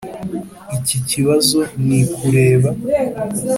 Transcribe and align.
iki 0.77 0.97
kibazo 1.09 1.59
ntikureba. 1.85 2.69